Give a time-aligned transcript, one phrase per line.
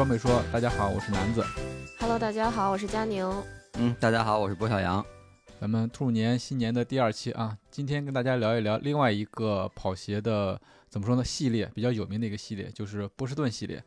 [0.00, 1.44] 装备说，大家好，我是南子。
[1.98, 3.22] Hello，大家好，我是佳宁。
[3.74, 5.04] 嗯，大家好，我是郭小杨。
[5.60, 10.58] 咱们兔年新年的第二期啊，今天跟大家聊一聊另外一个跑鞋的
[10.88, 13.84] 怎么说呢系列，比较有名的一个系列，就是波士顿系列。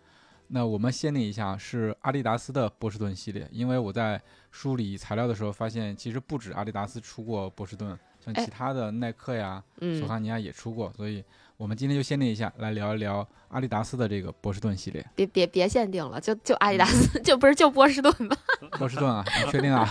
[0.49, 4.21] 那我们限定一下是阿迪达斯的波士顿系列，因为我在
[4.52, 11.23] 梳理材料的时候发现，其实不止阿迪达斯出过波士顿，像哎其他的耐克呀、索嗯，哈尼亚也出过，所以
[11.63, 15.05] 我们今天就限定一下来聊一聊阿迪达斯的这个波士顿系列。
[15.15, 18.35] 别别别限定了，就就阿迪达斯， 就不是就波士顿吧？
[18.77, 19.87] 波士顿啊，你确定啊？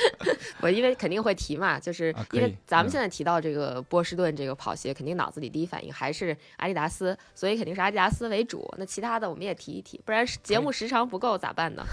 [0.62, 8.66] 我因为肯定会提嘛，就是因为咱们嗯现在提到这个波士顿这个跑鞋，肯定脑子里第一反应还是阿迪达斯，所以肯定是阿迪达斯为主。
[8.78, 11.84] 那其他的我们也提一提，不然节目时长不够咋办呢？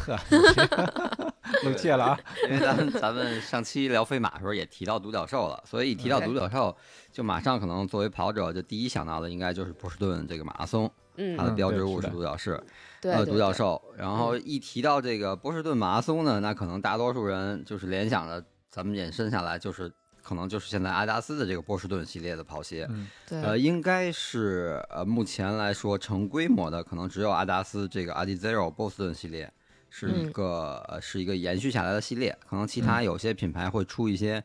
[1.48, 2.20] 呵，露怯了啊！
[2.46, 6.76] 因为咱们咱们上期聊飞马的时候也提到独角兽了，所以一提到独角兽，
[7.12, 10.92] 就马上可能作为跑者就第一想到的应该就是波士顿这个马拉松，
[11.38, 12.62] 它的嗯，标志物是独角兽，
[13.02, 13.52] 对，呃，独角。
[13.52, 13.82] 兽。
[13.98, 22.86] 然后一提到这个波士顿马拉松呢，那可能大多数人就是联想的，咱们延伸下来就是可能就是现在阿迪达斯的这个波士顿系列的跑鞋。
[22.92, 29.52] 嗯，对，呃，应该是呃，目前来说成规模的可能只有阿迪达斯这个阿迪 Zero 波士顿系列
[29.90, 34.44] 是一嗯个、呃是一个延续下来的系列，可能其他有些品牌会出一些。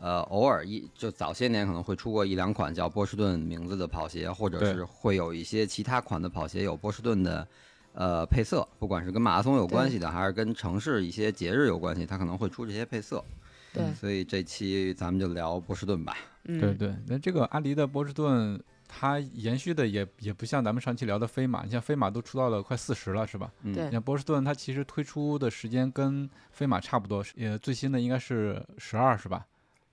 [0.00, 7.46] 呃，偶尔一就早些年可能会出过一两款叫波士顿名字的跑鞋，或者是会有一些其他款的跑鞋有波士顿的
[7.94, 13.24] 呃配色，不管是跟马拉松有关系的，还是跟城市一些节日有关系，它可能会出这些配色。
[13.72, 16.18] 对，所以这期咱们就聊波士顿吧。
[16.46, 18.60] 嗯，对对，那这个阿迪的波士顿，
[18.96, 23.50] 它延续的也也不像咱们上期聊的飞马，你像飞马都出到了快四十了，是吧？
[23.62, 29.44] 嗯，对你像波士顿，它其实推出的时间跟飞马差不多，也最新的应该是十二，是吧？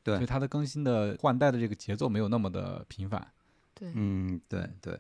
[0.04, 3.26] 对所以它的更新的换代的这个节奏没有那么的频繁。
[3.74, 5.00] 对，嗯，对对。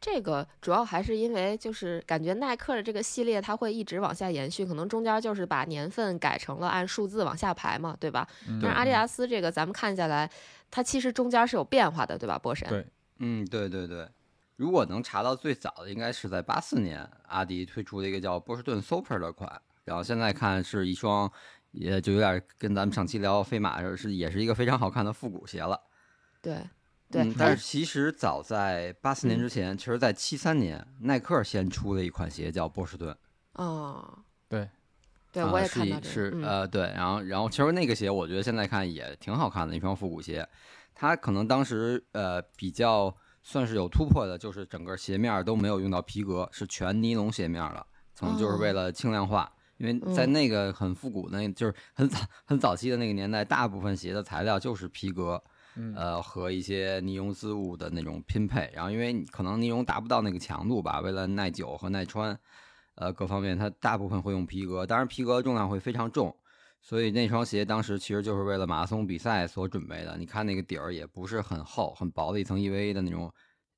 [0.00, 8.26] 这个主要还是因为就是感觉耐克的这个系列它会一直往下延续，可能中间就是把年份改成了按数字往下排嘛，对吧？
[8.46, 10.30] 嗯但是阿迪达斯这个咱们看下来，
[10.70, 12.38] 它其实中间是有变化的，对吧？
[12.38, 12.68] 波神？
[12.68, 12.86] 对
[13.18, 14.08] 嗯，对对对，
[14.56, 21.30] 如果能查到最早的，应该是在八四年，阿迪推出的一个叫波士顿 Super 的款，然后现在看是一双，
[21.72, 25.80] 也就有点跟咱们上期聊飞马是也是一个非常好看的复古鞋了。
[26.40, 26.62] 对
[27.10, 33.16] 对嗯，但是其实早在八四年之前，其实在七三年，耐克先出了一款鞋叫波士顿，
[33.54, 34.18] 哦，
[34.48, 34.68] 对，
[35.32, 36.40] 对，啊我也看到这个，嗯。
[36.40, 40.46] 是呃对，然后然后其实那个鞋我觉得现在看也挺好看的一双复古鞋，
[41.00, 47.86] 它可能当时呃比较算是有突破的，就是整个鞋面都没有用到皮革，是全尼龙鞋面了，
[48.18, 49.48] 可能就是为哦了轻量化。
[49.76, 55.40] 因为在嗯那个很复古的，那就是很早很早期的那个年代，大部分鞋的材料就是皮革，
[55.76, 58.68] 嗯呃和一些尼龙织物的那种拼配。
[58.74, 62.36] 然后因为你可能尼龙达不到那个强度吧，为了耐久和耐穿，
[62.96, 66.36] 呃各方面它大部分会用皮革，当然皮革重量会非常重，
[66.80, 70.16] 所以那双鞋当时其实就是为了马拉松比赛所准备的。
[70.16, 73.32] 你看那个底儿也不是很厚，很薄的一层 EVA 的那种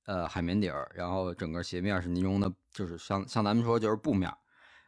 [0.06, 4.30] 呃海绵底儿，然后整个鞋面是尼龙的，就是像像咱们说就是布面，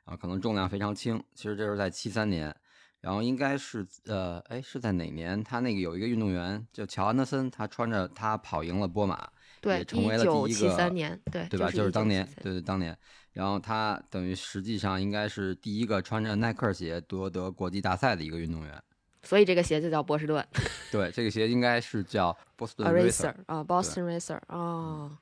[0.04, 1.22] 啊可能重量非常轻。
[1.34, 2.54] 其实这是在七三年。
[3.02, 5.44] 然后应该是呃，哎，是在哪年？
[5.44, 9.28] 他那个有一个运动员叫乔安德森，他穿着他跑赢了波马，
[9.60, 11.66] 对也，成为一了第一个三年，对，对吧？
[11.66, 12.96] 就就是当年，对对，当年。
[13.32, 18.82] 然后他等于实际上应该是第一个穿着耐克鞋夺得国际大赛的一个运动员。
[19.24, 20.44] 所以这个鞋就叫波士顿
[20.91, 25.16] 对，这个鞋应该是叫 Boston Racer 啊，Boston Racer 哦，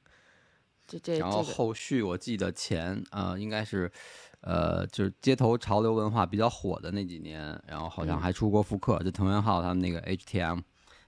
[0.86, 3.92] 这这然后后续我记得前呃应该是，
[4.42, 10.60] 呃就是街头潮流文化比较火的那几年，然后好像嗯还出过复刻，就藤原浩他们那个 HTM，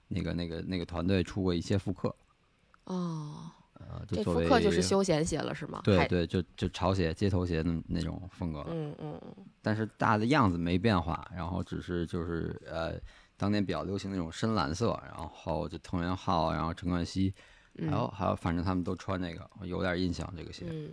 [0.07, 2.15] 那个那个那个团队出过一些复刻，
[2.85, 5.81] 哦，呃，就这复刻就是休闲鞋了是吗？
[5.83, 8.67] 对对，就就潮鞋、街头鞋那那种风格了。
[8.69, 12.93] 嗯嗯嗯，但是大的样子没变化，然后只是就是呃，
[13.35, 17.33] 当年比较流行那种深蓝色，然后就藤原浩，然后陈冠希，
[17.79, 20.65] 还有还有，反正他们都穿那个，我有点印象这个鞋。
[20.69, 20.91] 嗯，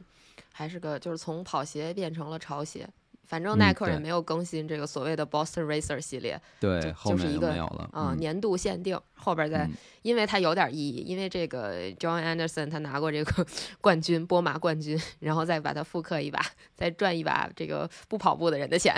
[0.52, 2.88] 还是个就是从跑鞋变成了潮鞋，
[3.24, 7.54] 反正嗯耐克也没有更新这个所谓的 Boston Racer 系列，对，就就是一个
[7.92, 8.16] 嗯。
[8.18, 9.72] 年度限定，后边再、嗯。
[10.02, 13.46] 因为它有点意义，因为这个 John Anderson 他拿过这个
[13.80, 16.40] 冠军，波马冠军，然后再把它复刻一把，
[16.74, 18.94] 再赚一把这个不跑步的人的钱。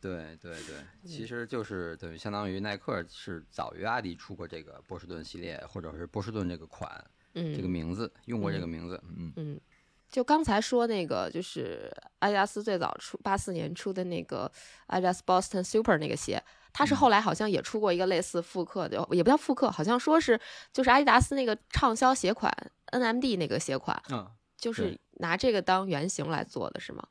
[0.00, 1.06] 对 对对，嗯。
[1.08, 7.02] 其实就是等于相当于耐克是早于阿迪出过这个波士顿系列，或者是波士顿这个款、
[7.34, 8.60] 嗯，这个名字，用过这嗯。
[8.60, 9.02] 个名字。
[9.16, 9.32] 嗯。
[9.36, 9.60] 嗯，
[10.10, 14.50] 就刚才说那个，就是阿迪达斯最早出八四年出的那个
[14.86, 16.42] 阿迪达斯 Boston Super 那个鞋，
[16.72, 20.38] 它是后来好像也出过一个类似复刻的，也不叫复刻，好像说是
[20.72, 22.52] 就是阿迪达斯那个畅销鞋款
[22.86, 27.06] NMD 那个鞋款，嗯，就是拿这个当原型来做的是吗？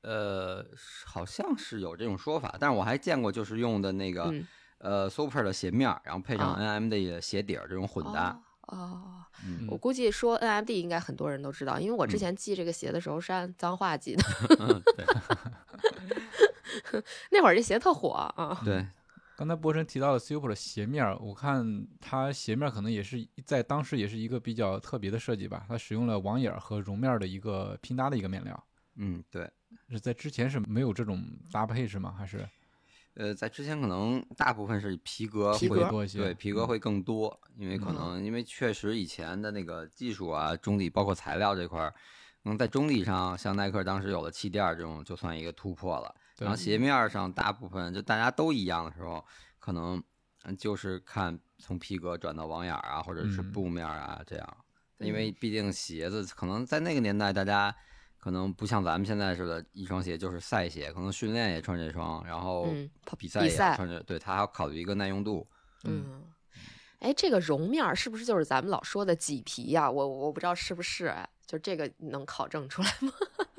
[0.00, 0.64] 呃，
[1.04, 4.46] 好像是有这种说法，但是我还见过就是用的那个、嗯，
[4.78, 8.30] 呃 Super 的鞋面，然后配上啊 NMD 的鞋底儿这种混搭。
[8.30, 8.47] 哦。
[8.68, 9.66] 哦，嗯。
[9.68, 12.18] 我估计说 NMD 应该很多人都知道，因为我之嗯。
[12.18, 14.22] 前记这个鞋的时候是按脏话记的，
[14.60, 15.04] 嗯，对。
[17.30, 18.60] 那会儿这鞋特火啊。
[18.64, 18.86] 对，
[19.36, 28.64] 刚才波神提到了 Super 的鞋面儿，我看它鞋面儿可能也是在当时也是一个比较特别的设计吧，它使用了网眼儿和绒面儿的一个拼搭的一个面料，
[28.96, 29.50] 嗯对。
[29.90, 31.22] 是在之前是没有这种
[31.52, 32.14] 搭配是吗？
[32.16, 32.46] 还是
[33.18, 41.90] 呃，在之前可能大部分是皮革会多一些对，皮革嗯会更多，因为可嗯能因为确实以前的那个技术啊，中底包括材料这块儿，
[42.44, 46.14] 可能在中底上，像耐克当时有了气垫儿这种，就算一个突破了。
[46.38, 49.24] 然后鞋面儿上大部分就大家都一样的时候，
[49.58, 50.00] 可能
[50.44, 54.56] 嗯就是看从皮革转到网眼儿啊，或者是嗯布面儿啊这样，
[54.98, 57.74] 因嗯为毕竟鞋子可能在那个年代大家。
[58.28, 62.68] 可能不像咱们现在似的，一双鞋就是赛鞋，可能训练也穿这双，然后
[63.06, 65.48] 他比赛也穿着，对他还要考虑一个耐用度。
[65.84, 66.22] 嗯，
[66.98, 73.10] 哎，这个绒面儿是不是就是咱们老说的麂皮呀、我我不知道是不是，哎，就这个能考证出来吗？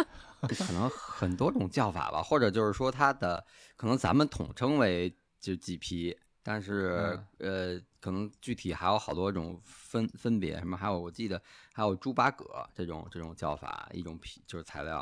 [0.56, 3.44] 可能很多种叫法吧，或者就是说它的
[3.76, 11.42] 可能咱们统称为就麂皮，但是、呃，可能具体还有好多种分分别，什么还有我记得
[11.74, 15.00] 还有猪八葛这种这种叫法，一种皮就是材料，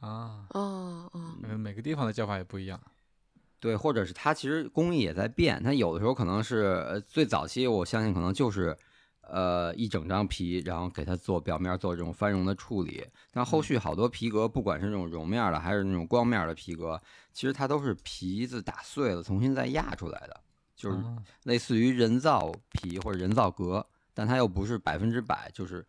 [0.00, 0.46] 啊？
[0.50, 2.80] 哦哦，呃，每个地方的叫法也不一样。
[3.60, 8.76] 对，或者是它其实工艺也在变，它有的时候可能是呃最早期我相信可能就是。
[9.30, 13.06] 呃，一整张皮，然后给它做表面做这种翻绒的处理。
[13.30, 16.98] 但后续好多皮革，不管是那种绒面的，还是那种光面的皮革，
[17.34, 20.40] 其实它都是皮子打碎了，重新再压出来的，
[20.78, 23.84] 就是啊类似于人造皮或者人造革，
[24.14, 25.84] 但它又不是百分之百就是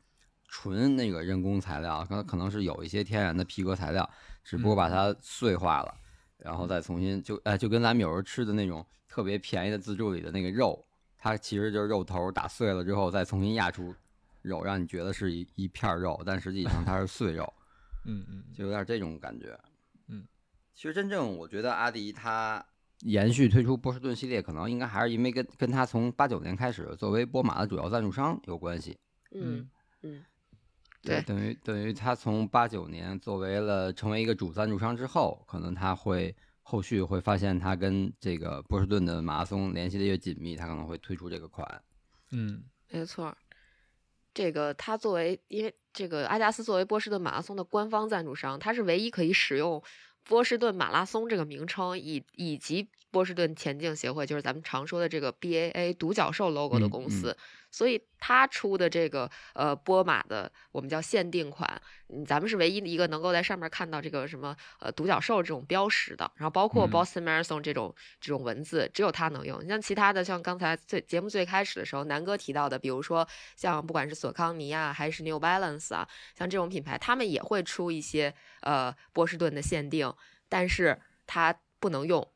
[0.47, 4.09] 纯那个人工材料，可可能是有一些天然的皮革材料，
[4.43, 5.95] 只不过把它碎化了，
[6.37, 10.83] 然后再重新就哎就跟咱们有时候吃的那种特别便宜的自助里的那个肉，
[11.17, 13.95] 它其实就是肉头打碎了之后再重新压出
[14.41, 17.53] 肉，让你觉得是一一片肉，但实际上它是碎肉。
[18.05, 19.59] 嗯嗯，就有点这种感觉。
[20.07, 20.25] 嗯，
[20.73, 22.65] 其实真正我觉得阿迪它
[23.01, 28.97] 延续推出波士顿系列，可能应该还是因为跟跟他从八九年开始作为波马的主要赞助商有关系。
[29.31, 29.69] 嗯
[30.01, 30.23] 嗯，
[31.01, 41.81] 对，对等于等于他从八九年作为了成为一个主赞助商之后，可能他会后续会发现他跟这个波士顿的马拉松联系的越紧密，他可能会推出这个款。
[42.31, 43.37] 嗯没错儿。
[44.31, 49.81] 这个他作为，因为这个阿加斯作为波士顿马拉松的官方赞助商，他是唯一可以使用
[50.29, 57.35] 波士顿马拉松这个名称，以以及波士顿田径协会，就是咱们常说的这个 BAA 独角兽 logo 的嗯公司。
[57.71, 69.63] 所以它出的这个呃波马的我们叫限定款，嗯，咱们是唯一一个能够在上面看到这个什么呃独角兽这种标识的，然后包括嗯 Boston Marathon 这种、这种文字，只有它能用。
[69.63, 80.11] 你像其他的，像刚才最节目最开始的时候，南哥提到的，比如说像不管是索康尼啊，还是 New Balance 啊，像这种品牌，他们也会出一些呃波士顿的限定，
[80.49, 82.27] 但是它不能用。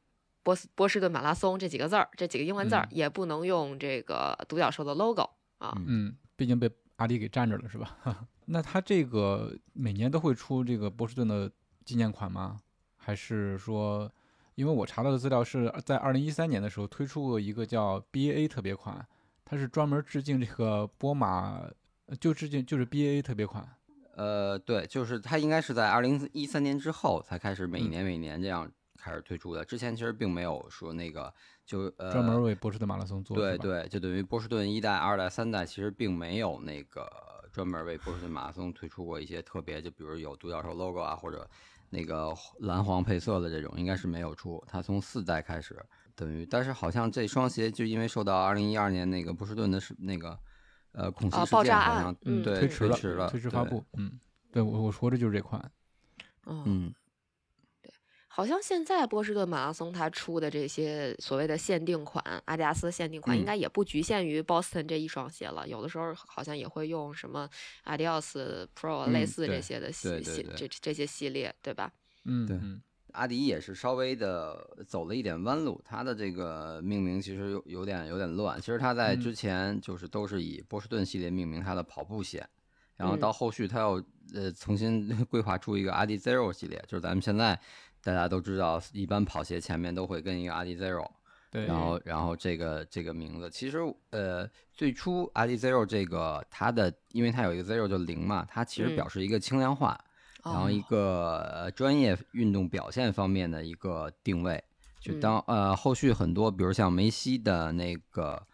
[0.44, 5.74] 波斯波士顿马拉松这几个字儿，这几个英文字儿、嗯也不能用这个独角兽的 logo 啊。
[5.78, 7.98] 嗯嗯，毕竟被阿迪给占着了是吧？
[8.46, 11.50] 那他这个每年都会出这个波士顿的
[11.86, 12.60] 纪念款吗？
[12.98, 14.12] 还是说，
[14.56, 19.06] 因为我查到的资料是在二零一三年的时候推出过一个叫 BAA 特别款，
[19.46, 21.62] 它是专门致敬这个波马，
[22.06, 23.68] 呃就致敬就是 BAA 特别款。
[24.16, 28.70] 呃，对，就是它应该是在二零一三年之后才开始每嗯年每年这样
[29.04, 31.34] 开始推出的，之前其实并没有说那个
[31.66, 33.58] 就呃专门为波士顿马拉松做的？
[33.58, 37.06] 对对，就等于波士顿一代、二代、三代其实并没有那个
[37.52, 41.46] 专门为波士顿马拉松推出过一些特别，就比如有独角兽 logo 啊，或者
[41.90, 44.64] 那个蓝黄配色的这种，应该是没有出。
[44.68, 45.78] 它从四代开始，
[46.16, 50.40] 等于，但是好像这双鞋就因为受到二零一二年那个波士顿的是那个
[50.94, 53.86] 呃恐袭啊事件，爆炸案好像嗯对推迟了，迟了，推迟发布。
[53.98, 54.20] 嗯，
[54.52, 55.72] 对我我说的就是这款。
[56.46, 56.94] 嗯，嗯，
[58.36, 65.68] 好像现在波士顿马拉松它出的这些所谓的限定款，阿迪达斯限定款，应嗯该也不局限于 Boston 这一双鞋了。
[65.68, 67.48] 有的时候好像也会用什么
[67.86, 71.92] Adidas Pro 类嗯对似这些的系系这这些系列，对吧？
[72.26, 72.60] 嗯对
[73.12, 78.60] 阿迪也是稍微的走了一点弯路，它的这个命名其实有有点有点乱。
[78.60, 82.44] 其实它在嗯之前就是都是以波士顿系列命名它的跑步鞋，
[82.96, 87.60] 然后嗯到后续它又呃重新 规划出一个阿迪 Zero 系列，就是咱们现在
[88.04, 91.10] 大家都知道，一般跑鞋前面都会跟一个阿迪 Zero，
[91.50, 93.80] 对，然后然后这个这个名字其实
[94.12, 100.00] 呃最初阿迪 Zero 这个它的因为它有一个 Zero 就零嘛，它其实嗯表示一个轻量化。
[100.46, 104.62] 然后一哦个呃专业运动表现方面的一个定位，
[105.00, 108.46] 就嗯当呃后续很多，比如像梅西的那个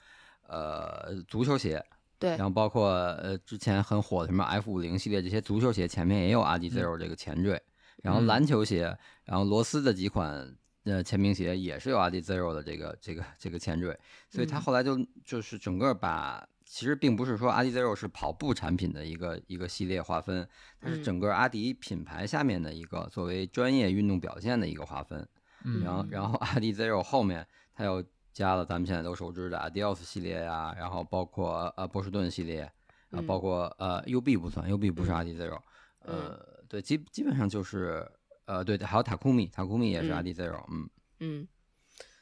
[0.47, 1.83] 呃足球鞋，
[2.19, 2.29] 对。
[2.37, 7.59] 然后包括呃之前很火的什么 F 五零系列这些足球鞋前面也有阿迪 Zero 这个前缀，
[8.01, 8.25] 然后嗯。
[8.25, 13.97] 篮球鞋，然后罗斯的几款呃签名鞋也是有阿迪 Zero 的这个这个这个前缀，
[14.29, 14.61] 所以他嗯。
[14.61, 16.47] 后来就就是整个把。
[16.71, 20.47] 其实并不是说阿迪 Zero 是跑步产品的一个一个系列划分，
[20.79, 21.03] 它是嗯。
[21.03, 25.27] 整个阿迪品牌下面的一个作为专业运动表现的一个划分。
[25.65, 25.83] 嗯。
[25.83, 32.71] 然后，然后阿迪 Zero 后面它又加了咱们现在都熟知的 Adios 系列呀、然后包括呃波士顿系列，啊、
[33.13, 35.15] 嗯包括呃 UB 不算，UB 不是嗯。
[35.15, 35.59] 阿迪 Zero，、
[36.05, 38.09] 嗯呃，对，基基本上就是
[38.45, 40.13] 呃对，还有塔库米，塔库米也是嗯。
[40.13, 40.89] 阿迪 Zero，嗯。
[41.19, 41.47] 嗯，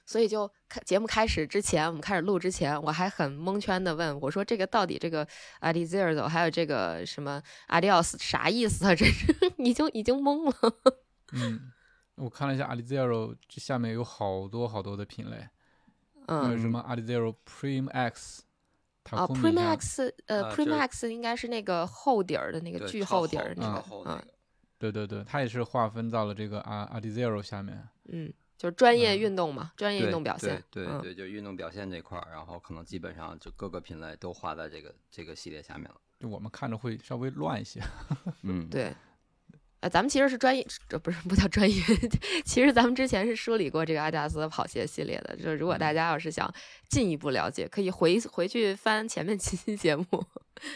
[0.05, 5.27] 所以就开节目开始之前，我们开始录之前，我还很蒙圈的问我说：“这个到底这个
[5.61, 8.95] Adi Zero 还有这个什么 Adios 啥意思啊？
[8.95, 10.73] 这是已经已经懵了。
[11.33, 11.71] 嗯，
[12.15, 15.47] 我看了一下阿迪 Zero，这下面有好多好多的品类，
[16.27, 16.57] 嗯。
[16.59, 18.47] 什么阿迪 Zero Prime X，啊
[19.03, 24.27] 塔库米，Premax 呃啊就是 Premax 应该是那个厚底儿的那个，巨厚底儿的那个，嗯厚那个，
[24.79, 27.87] 对对对，它也是划分到了这个阿阿迪 Zero 下面。
[28.09, 30.55] 嗯，就是专业嗯运动嘛，专业运动表现。
[30.55, 35.95] 嗯对对对，就运动表现这块儿，然后可能基本上就各个品类都划在这个这个系列下面了。
[36.19, 37.81] 就我们看着会稍微乱一些。
[38.43, 38.93] 嗯，对，
[39.81, 41.75] 呃，咱们其实是专业，这不是不叫专业，
[42.45, 45.35] 其实咱们之前是梳理过这个阿迪达斯的跑鞋系列的。
[45.35, 46.51] 就是如果大嗯家要是想
[46.89, 50.05] 进一步了解，可以回回去翻前面几期节目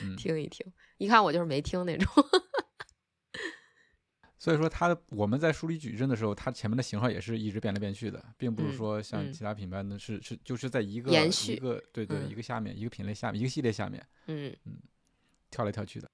[0.04, 0.66] 嗯， 听一听。
[0.98, 2.08] 一看我就是没听那种。
[4.42, 14.78] 所以说它我们在梳理矩阵的时候，它前面的型号也是一直变来变去的，并不嗯是说像嗯其他品牌的是是就是在一个延续一个对对嗯一个下面一个品类下面一个系列下面嗯嗯
[15.52, 16.10] 跳来跳去的。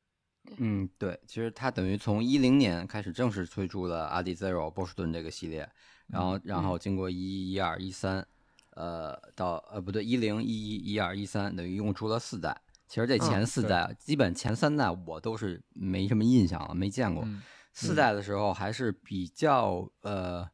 [0.57, 5.69] 嗯，对，其实它等于从一零年开始正式推出了阿迪 Zero 波士顿这个系列，
[6.07, 8.27] 然后然后经过一一、一二、一三，
[8.71, 12.61] 呃，到呃不对，一零、一一、一二、一三，等于一共出了四代。
[12.89, 17.23] 其实这前四代，基本前三代我都是没什么印象了，没见过。
[17.25, 17.41] 嗯
[17.85, 20.49] 四代的时候还是比较呃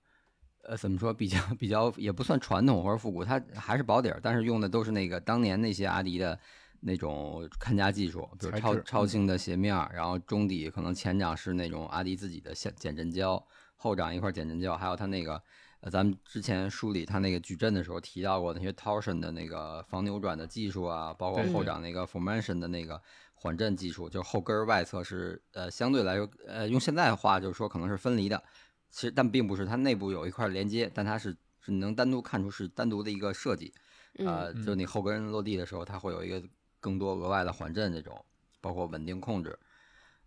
[0.63, 6.37] 呃怎么说，比较 比较也不算传统或者复古，它还是保底儿，但是用的都是那个当年那些阿迪的
[6.81, 8.27] 那种看家技术，
[8.59, 13.41] 超超轻的鞋面儿，然后中底可能前掌是那种阿迪自己的减减震胶，
[13.77, 15.41] 后掌一块减震胶，还有它那个。
[15.79, 23.01] 呃，咱们之前梳理它那个矩阵的时候提到过那些 torsion 的那个防扭转的技术啊，包括后掌那个 formation 的那个
[23.43, 28.41] 缓震技术，就是后跟儿外侧是呃相对来说呃用现在的话就是说可能是分离的，
[28.89, 33.73] 其实但并不是，它内部有一块连接，但它是是能单独看出是单独的一个设计，
[34.17, 34.25] 嗯。
[34.25, 36.41] 呃，就你后跟落地的时候，它会有一个
[36.79, 38.23] 更多额外的缓震这种，
[38.61, 39.59] 包括稳定控制。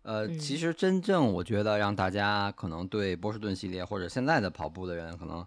[0.03, 0.57] 呃，其嗯。
[0.59, 5.43] 实真正我觉得让大家可能对波士顿系列或者现在的跑步的人，可能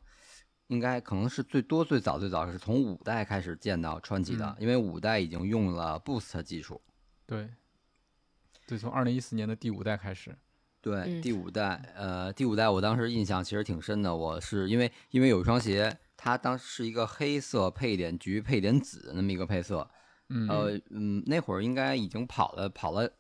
[0.67, 4.57] 应该可能是最多最早最早是从五代开始见到川崎的，嗯。
[4.59, 6.83] 因为五代已经用了 Boost 技术。
[7.27, 7.49] 对，
[8.71, 10.33] 对，从二零一四年的第五代开始，
[10.81, 11.21] 对，嗯。
[11.21, 14.15] 第五代，呃，第五代我当时印象其实挺深的。
[14.15, 19.91] 我是因为因为有一双鞋，它当时是一个黑色配一点橘配一点紫那么一个配色。
[20.29, 23.11] 嗯，呃，嗯，那会儿应该已经跑了跑了，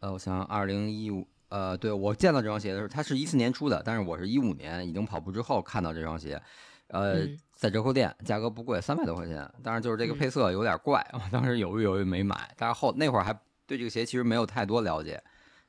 [0.00, 6.42] 呃，我想想，二零一五，呃，对我见到这双鞋的时候，它是一四年出的，但是我是一五年已经跑步之后看到这双鞋，
[6.88, 7.38] 呃，嗯。
[7.54, 10.18] 在折扣店，价格不贵，三百多块钱，但是就是这个嗯。
[10.18, 13.32] 配色有点怪，我当时犹豫犹豫没买，但是后那会儿还
[13.72, 15.18] 对这个鞋其实没有太多了解，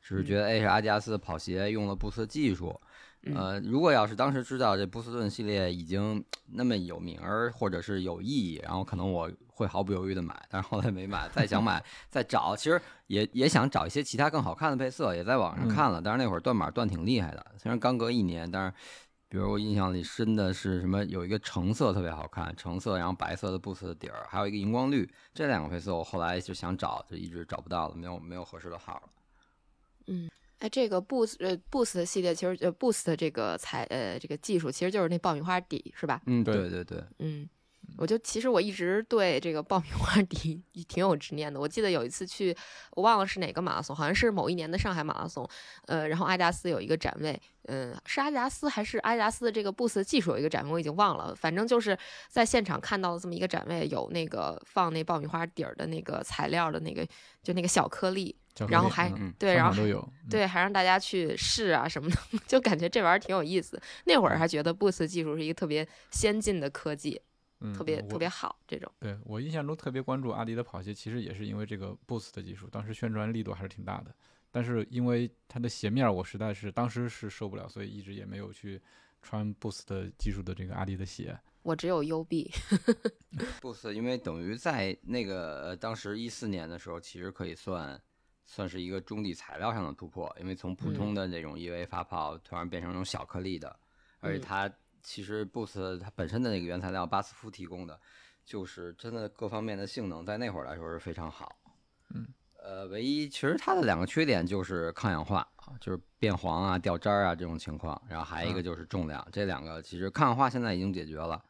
[0.01, 2.77] 只是觉得哎是阿迪达斯的跑鞋用了布斯技术，
[3.21, 3.33] 嗯。
[3.33, 15.69] 呃，如果要是当时知道这波斯顿系列已经那么有名儿，或者是有意义，然后可能我会毫不犹豫的买，但是后来没买，再想买再找，其实也也想找一些其他更好看的配色，也在网上嗯。
[15.69, 18.73] 看了，但是那会儿断码断挺厉害的，虽然刚隔一年，但是。
[19.33, 21.03] 比如我印象里深的是什么？
[21.05, 29.09] 有一个橙色特别好看，橙色，然后白色的布斯的底儿，还有一个荧光绿，这两个配色我后来就想找，就一直找不到了，没有没有合适的号了。
[30.05, 36.21] 嗯哎，这个 Boost 呃 Boost 系列其实呃 Boost 这个材呃这个技术其实就是那爆米花底是吧？
[36.27, 37.49] 嗯，对对对对，嗯，
[37.97, 41.59] 我就其实我一直对这个爆米花底 挺有执念的。
[41.59, 42.55] 我记得有一次去，
[42.91, 45.47] 我忘了是哪个马拉松，好像是某一年的上海马拉松，
[45.87, 51.97] 呃，然后阿迪达斯有一个展位，嗯、是阿迪达斯还是阿迪达斯的这个 Boost 技术有一个展位，我已经忘了，反正就是
[52.29, 57.05] 在现场看到了这么一个展位，有那个放那爆米花底儿的那个材料的那个，
[57.41, 58.35] 就那个小颗粒，
[58.67, 63.79] 然后还嗯对，然后有，嗯对，还让大家去试啊什么的， 就感觉这玩意儿挺有意思。
[64.05, 67.21] 那会儿还觉得 Boost 技术是一个特别先进的科技，
[67.63, 68.91] 嗯，特别我特别好这种。
[68.99, 74.13] 对我印象中特别关注阿迪的跑鞋，其实也是因为这个 Boost 的技术，当时宣传力度还是挺大的。
[74.51, 78.79] 但是因为它的鞋面，我实在是当时是受不了，所以一直也没有去
[79.21, 81.39] 穿 Boost 的技术的这个阿迪的鞋。
[81.63, 87.99] 我只有 UB，Boost 因为等于在那个呃当时一四年的时候，其实可以算
[88.45, 93.79] 算是一个中底材料上的突破，因为从普通的那种 EVA 发泡突然变成那种小颗粒的，
[94.19, 94.69] 而且嗯它
[95.03, 97.99] 其实 Boost 它本身的那个原材料巴斯夫提供的，
[98.45, 101.55] 就是真的各方面的性能在那会儿来说是非常好。
[102.15, 102.27] 嗯，
[102.63, 111.43] 呃，唯一其实它的两个缺点就是抗氧化啊，就是变黄啊、掉渣儿啊这种情况，然后还有一个嗯就是重量，这两个其实抗氧化现在已经解决了。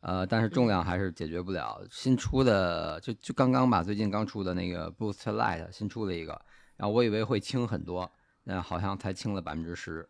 [0.00, 1.78] 呃，但是重嗯量还是解决不了。
[1.90, 6.40] 新出的就就刚刚吧，最近刚出的那个 Boost Light 新出了一个，
[6.76, 8.10] 然后我以为会轻很多，
[8.44, 10.08] 那好像才轻了百分之十，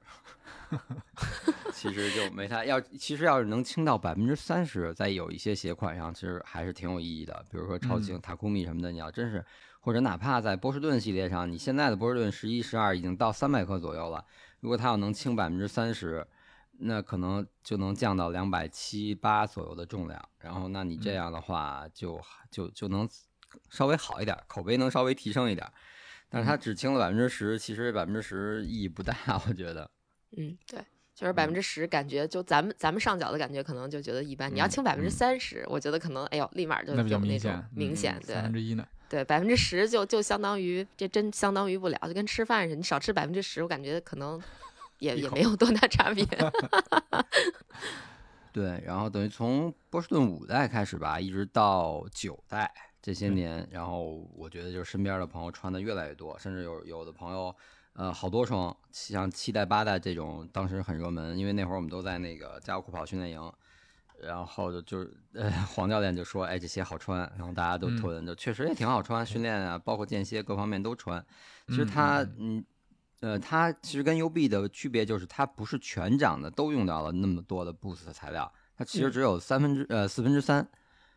[1.73, 2.81] 其实就没太要。
[2.81, 7.45] 其实要是能轻到百分之三十，在有一些鞋款上，其实还是挺有意义的。
[7.51, 9.45] 比如说超轻、塔库米什么的，你要真是，
[9.81, 14.25] 或者哪怕在波士顿系列上，你现在的波士顿十一、十二已经到三百克左右了，
[14.61, 16.27] 如果它要能轻百分之三十。
[16.83, 22.19] 那可能就能降到两百七八左右的重量，然后那你这样的话就
[22.51, 23.07] 就就能
[23.69, 25.71] 稍微好一点，口碑能稍微提升一点。
[26.31, 29.15] 但是它只清了百分之十，其实百分之十意义不大，
[29.49, 29.91] 我觉得。
[30.37, 30.81] 嗯，对，
[31.13, 34.49] 就是百分之十，感觉就咱们咱们上脚的感觉可能就觉得一般。
[34.55, 38.87] 你要嗯轻百分之嗯三十，我觉得可能哎呦，立马就那比较有那种明显，嗯明显，三分对之一呢。
[39.09, 44.41] 对，百分之十就就相当于这真相当于不了，就跟吃饭似的，你少吃百分之十，我感觉可能
[45.01, 46.25] 也也没有多大差别。
[48.53, 57.55] 对，然后等于从波士顿五代开始吧，一直到九代这些年，然后我觉得就是身边的朋友穿的越来越多，甚至有有的朋友，
[57.95, 63.53] 呃，好多双，像七代、八代这种，当时很热门，因为那会儿我们都在那个加油酷跑训练营，
[64.23, 71.25] 然后就就是呃，黄教练就说，哎，这鞋好穿，然后大家都嗯囤，就确实也挺好穿，训练啊，包括间歇各方面都穿。
[71.69, 72.65] 其实嗯它嗯嗯。
[73.21, 80.67] 呃，它其实跟 UB 的区别就是，它不是全掌的都用到了那么多的 Boost 材料，它其实嗯只有三分之呃四分之三，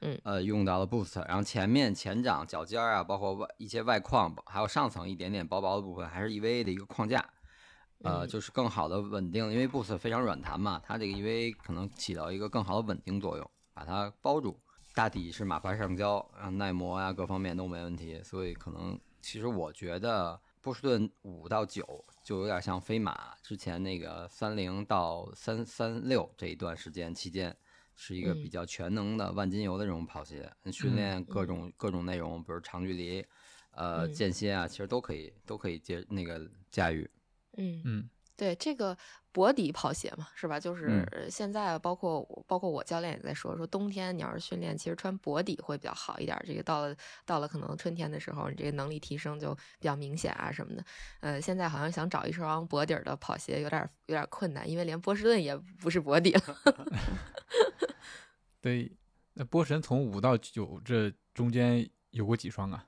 [0.04, 0.20] 嗯。
[0.24, 7.20] 呃用到了 Boost，然后前面前掌、脚尖儿啊，包括外一些外框，还有上层一点点薄薄的部分，还是 EVA 的一个框架，
[8.04, 8.28] 呃，嗯。
[8.28, 14.60] 就是更好的稳定，因为 Boost 非常软弹嘛，它这个 EVA 可能起到一个更好的稳定作用，把它包住。
[14.96, 27.58] 大底是马牌橡胶，然后耐磨啊各方面都没问题，所以可能其实我觉得波士顿五到九就有点像飞马之前那个三零到三三六这一段时间期间，
[27.96, 28.50] 是一个比嗯。
[28.50, 33.26] 较全能的万金油的这种跑鞋，训嗯练各种各种内容，比如长距离，
[33.72, 34.10] 呃嗯。
[34.10, 37.10] 间歇啊，其实都可以都可以接那个驾驭。
[37.58, 37.86] 嗯。
[37.86, 38.98] 嗯，对这个
[39.32, 40.60] 薄底跑鞋嘛，是吧？
[40.60, 46.44] 就是现在包括我包括我教练也在说，说冬天你要是训练，其实穿薄底会比较好一点儿。
[46.48, 50.84] 这个到了到了可能春天的时候，你这个能力提升就比较明显啊什么的。
[51.20, 56.42] 呃，现在好像想找一双薄底儿的跑鞋有点儿有点儿困难，因为连波士顿也不是薄底了。
[58.62, 58.92] 对。
[59.36, 62.86] 那波神从五到九这中间有过几双啊？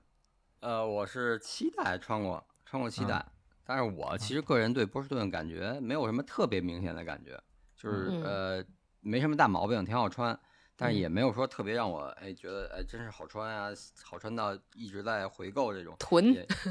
[0.60, 3.26] 呃，我是七代穿过，穿过七啊代，
[3.66, 7.32] 但是我其实个人对波士顿感觉没有什么特别明显的感觉，
[7.76, 8.22] 就是、嗯。
[8.24, 8.64] 呃
[9.02, 10.40] 没什么大毛病，挺好穿，
[10.76, 11.00] 但是嗯。
[11.00, 13.70] 也没有说特别让我哎觉得哎真是好穿啊，
[14.04, 15.96] 好穿到一直在回购这种，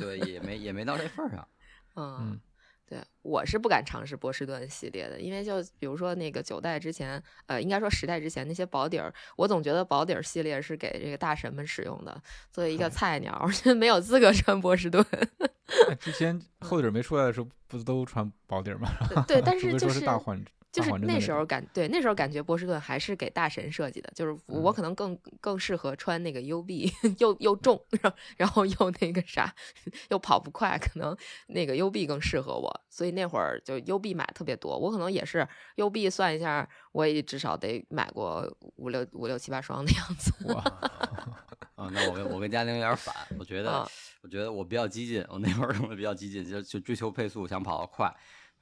[0.01, 1.49] 对也没也没到这份儿上。
[1.97, 2.31] 嗯。
[2.33, 2.41] 嗯，
[2.87, 12.23] 对，我是不敢尝试波士顿系列的，因为就比如说那个九代之前，呃，应该说十代之前那些保底儿，我总觉得保底儿系列是给这个大神们使用的。
[12.53, 15.05] 作为一个菜鸟， 我觉得没有资格穿波士顿。
[15.89, 18.91] 那之前厚底儿没出来的时候，不都穿保底儿吗？
[19.27, 20.43] 对，但是就是是大缓
[20.75, 27.81] 就是那时候感对那时候感觉波士顿还是给大神设计的，就是我嗯可能更更适合穿那个 UB，又又重，
[28.37, 29.55] 然后又那个啥，
[30.11, 40.33] 又跑不快，可能那个 UB 更适合我，所以那会儿就 UB 买特别多，我可能也是 UB 算一下，我也至少得买过五六五六七八双的样子。
[40.53, 40.61] 哇，
[41.77, 43.89] 啊，那我跟我跟嘉玲有点反，我觉得啊
[44.23, 48.13] 我觉得我比较激进，我那会儿用的比较激进，就就追求配速，想跑得快。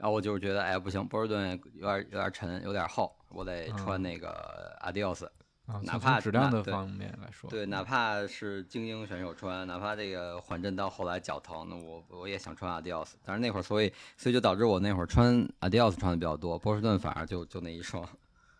[0.02, 5.24] 然后我就是觉得，哎呀不行，波士顿有点有点沉，有点厚，我得穿嗯那个 Adios。
[5.66, 13.12] 啊，哪怕从质量的方面来说，对，哪怕是精英选手穿，哪怕这个缓震到后来脚疼，那我我也想穿 Adios。
[13.24, 18.04] 但是那会儿，所以所以就导致我那会儿穿 Adios 穿的比较多，波士顿反而就就那一双。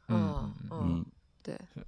[0.06, 1.04] 嗯嗯
[1.42, 1.84] 对是，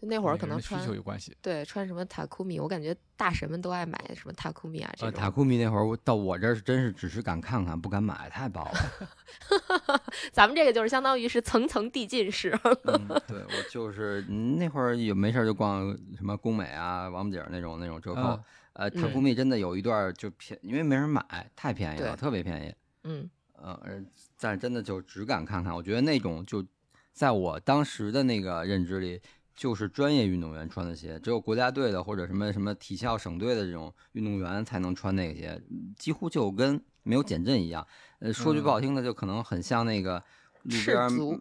[0.00, 1.36] 就那会儿可能穿求有关系。
[1.42, 5.20] 对穿什么塔库米，我感觉大神们都爱买什么塔库米啊这呃，种。
[5.20, 10.00] 塔库米那会儿我到我这儿是真是只是敢看看，不敢买，太薄了。
[10.32, 12.58] 咱们这个就是相当于是层层递进式。
[12.84, 15.86] 嗯，对我就是嗯那会儿也没事儿就逛
[16.16, 18.22] 什么工美啊、王府井那种那种折扣。
[18.22, 22.74] 嗯呃，塔库嗯米真的有一段儿就便，因为没人买，太便宜了，特别便宜。
[23.02, 24.02] 嗯呃，而
[24.38, 26.64] 但是真的就只敢看看，我觉得那种就
[27.12, 29.20] 在我当时的那个认知里，
[29.60, 35.60] 就是专业运动员穿的鞋，只有国家队的或者什么什么体校省队的这种运动员才能穿那个鞋，
[35.98, 37.86] 几乎就跟没有减震一样。
[38.20, 40.16] 呃，说句不好听的，就可能很像那个
[40.62, 41.38] 路赤足，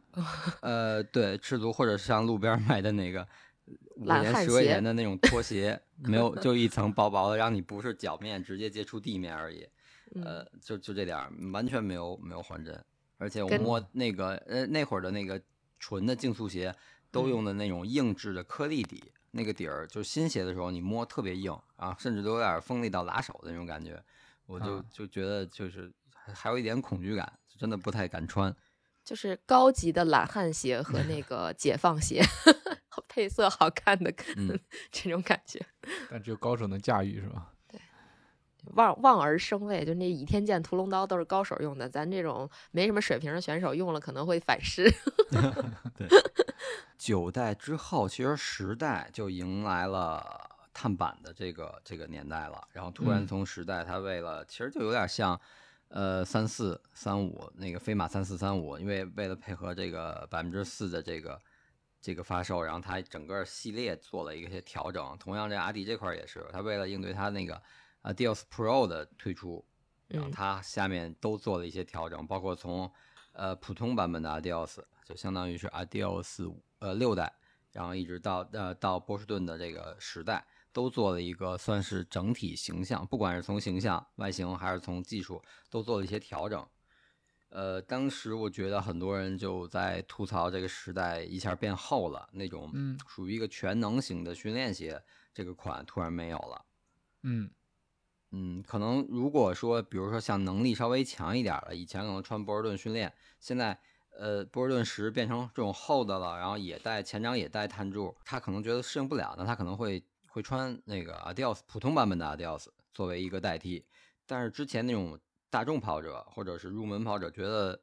[0.59, 3.25] 呃，对，赤足或者是像路边儿卖的那个
[3.95, 9.65] 五十块钱的那种拖鞋，没有就一层薄薄的，让你不是脚面直接接触地面而已。
[10.13, 12.77] 嗯呃，就就这点儿，完全没有没有缓震，
[13.17, 15.41] 而且我摸那个呃那会儿的那个
[15.77, 16.75] 纯的竞速鞋，
[17.11, 24.01] 都嗯用的那种硬质的颗粒底，那个底儿就是新鞋的时候你摸特别硬啊，甚至都有点锋利到拉手的那种感觉，
[24.45, 28.55] 我就啊就觉得就是还还有一点恐惧感，真的不太敢穿。
[29.03, 32.21] 就是高级的懒汉鞋和那个解放鞋，
[33.09, 34.59] 配色好看的嗯
[34.91, 35.65] 这种感觉。
[36.11, 37.51] 但只有高手能驾驭，是吧？
[38.75, 44.89] 望望而生畏，就那倚天剑、屠龙刀都是高手用的，咱这种没什么水平的选手用了可能会反噬。
[46.97, 52.61] 九代之后，其实十代就迎来了碳板的这个这个年代了。
[52.73, 55.39] 然后突然嗯从十代，它为了其实就有点像，
[55.87, 61.39] 呃，三四三五那个飞马三四三五，因为为了配合这个百分之四的这个
[62.01, 65.17] 这个发售，然后它整个系列做了一些调整。
[65.17, 67.59] 同样，这阿迪这块儿也是，它为了应对它那个
[68.01, 69.65] 呃 Dios Pro 的推出，
[70.07, 72.91] 然后嗯它下面都做了一些调整，包括从
[73.33, 77.33] 呃普通版本的 Adios，就相当于是 Adios 五呃六代，
[77.71, 86.65] 然后一直到呃到波士顿的这个时代，都做了一个算是整体形象，不管是从形象、外形还是从技术，都做了一些调整。
[87.49, 95.01] 呃，当时我觉得很多人就在吐槽这个时代一下变厚了，那种嗯属于一个全能型的训练鞋，
[95.33, 96.65] 这个款突然没有了。
[97.23, 97.49] 嗯
[98.31, 103.79] 嗯，可能如果说，比如说像能力稍微强一点儿的，以前可能穿波士顿训练，现在
[104.17, 113.85] 呃波士顿十变成这种厚的了，然后也带前掌也带碳柱，他可能觉得适应不了，那他可能会会穿那个 Adios 普通版本的 Adios 作为一个代替。
[114.27, 117.81] 但是之前那种大众跑者或者是入门跑者觉得，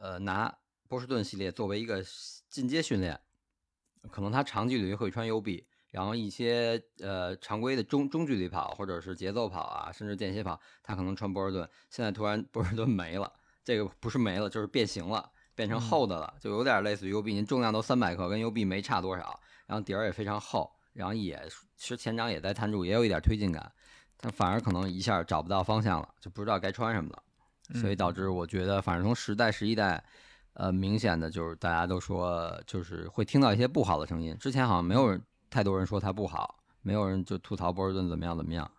[0.00, 0.56] 呃拿
[0.88, 2.02] 波士顿系列作为一个
[2.48, 3.20] 进阶训练，
[4.10, 11.68] 可能他长距离会穿 UB，然后一些呃常规的中中距离跑或者是节奏跑啊，甚至间歇跑，他可能穿波士顿。
[11.90, 13.32] 现在突然 波士顿没了，
[13.64, 21.40] 这个不是没了，就是变形了，变成嗯厚的了，就有点类似于 UB，您重量都三百克，跟 UB 没差多少，然后底儿也非常厚，然后也
[21.76, 23.72] 其实前掌也在碳柱，也有一点推进感，
[24.18, 27.22] 但反而可能一下找不到方向了，就不知道该穿什么了。
[27.80, 30.04] 所以嗯导致我觉得，反正从十代、十一代，
[30.52, 34.36] 呃，明显的就是大家都说，就是会听到一些不好的声音。
[34.38, 38.70] 之前好像没有人太多人说它不好，没有人就吐槽波士顿怎么样怎么样。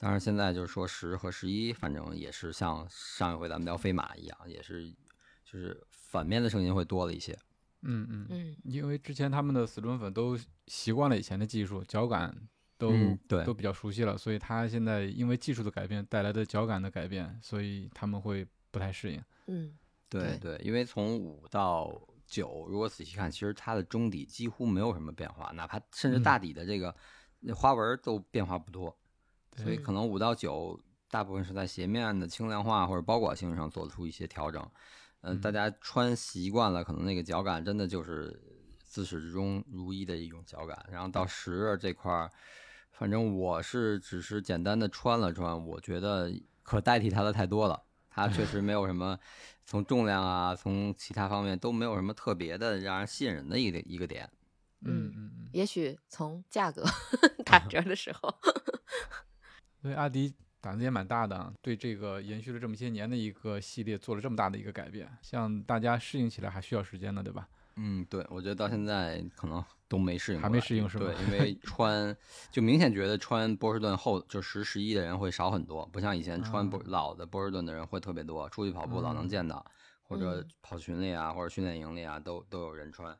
[0.00, 4.88] 但是现在就是说十和十一，反正也是像上一回咱们聊飞马一样，也是
[5.44, 7.36] 就是反面的声音会多了一些。
[7.82, 12.32] 嗯嗯嗯因为之前他们的死忠粉都习惯了以前的技术，脚感
[12.76, 19.22] 都、嗯对都比较熟悉了，所以他现在因为技术的改变带来的脚感的改变，所以他们会不太适应。
[19.46, 19.76] 嗯，
[20.08, 26.94] 对对，因为从五到九，如果仔细看，其实它的中底几乎没有什么变化，哪怕甚至嗯大底的这个
[27.40, 28.94] 那花纹儿都变化不多。
[29.56, 30.78] 所以可能五到九
[31.10, 34.70] 大部分是在鞋面的轻量化或者包裹性上做出一些调整。
[35.22, 38.40] 嗯、大嗯家穿习惯了，可能那个脚感真的就是
[38.84, 40.86] 自始至终如一的一种脚感。
[40.92, 42.30] 然后到十这块儿，
[42.92, 46.30] 反正我是只是简单的穿了穿，我觉得
[46.62, 47.82] 可代替它的太多了。
[48.10, 49.18] 它确实没有什么
[49.68, 54.26] 从重量啊，从其他方面都没有什么特别的让人吸引人的一个一个点。
[54.80, 55.48] 嗯嗯嗯。
[55.52, 56.82] 也许从价格
[57.44, 58.34] 打折的时候，
[59.82, 67.46] 所以阿迪胆子也蛮大的啊，对这个延续了这么些年的一个系列做了这么大的一个改变，像大家适应起来还需要时间呢，对吧？
[67.80, 72.14] 嗯，对，我觉得到现在可能都没适应，还没适应是吧对，因为穿
[72.50, 79.64] 就明显觉得穿波士顿厚就十十一的人会少很多，不像以前穿波、老的波士顿的人会特别多，出去跑步老能见到，
[80.02, 80.48] 或者嗯。
[80.60, 83.16] 跑群里啊，或者训练营里啊，都都有人穿。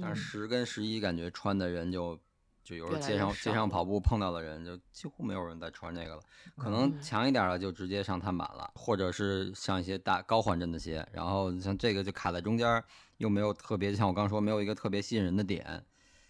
[0.00, 0.16] 但嗯。
[0.16, 2.18] 是十跟十一感觉穿的人就
[2.64, 6.20] 就有时候街上街上跑步碰到的人就几乎没有人再穿这个了，
[6.56, 7.00] 可能嗯。
[7.00, 12.84] 强一点的就直接上碳板了，或者是像一些大高缓震的鞋，然后像这个就卡在中间儿，
[13.20, 15.84] 又没有特别像我刚说没有一个特别吸引人的点，